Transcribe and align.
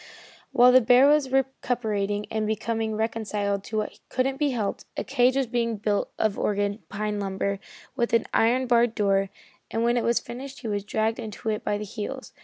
While 0.51 0.71
the 0.71 0.81
bear 0.81 1.05
was 1.07 1.31
recuperating 1.31 2.25
and 2.31 2.47
becoming 2.47 2.95
reconciled 2.95 3.63
to 3.65 3.77
what 3.77 3.99
couldn't 4.09 4.37
be 4.37 4.49
helped, 4.49 4.85
a 4.97 5.03
cage 5.03 5.35
was 5.35 5.45
being 5.45 5.77
built 5.77 6.11
of 6.17 6.39
Oregon 6.39 6.81
pine 6.89 7.19
lumber 7.19 7.59
with 7.95 8.11
an 8.13 8.25
iron 8.33 8.65
barred 8.65 8.95
door, 8.95 9.29
and 9.69 9.83
when 9.83 9.97
it 9.97 10.03
was 10.03 10.19
finished 10.19 10.61
he 10.61 10.67
was 10.67 10.83
dragged 10.83 11.19
into 11.19 11.49
it 11.49 11.63
by 11.63 11.77
the 11.77 11.83
heels. 11.85 12.33